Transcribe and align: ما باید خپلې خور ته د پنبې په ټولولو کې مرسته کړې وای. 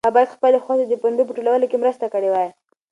ما 0.05 0.11
باید 0.15 0.33
خپلې 0.35 0.59
خور 0.63 0.77
ته 0.81 0.85
د 0.87 0.93
پنبې 1.03 1.23
په 1.27 1.33
ټولولو 1.37 1.65
کې 1.71 1.81
مرسته 1.83 2.05
کړې 2.13 2.29
وای. 2.31 2.49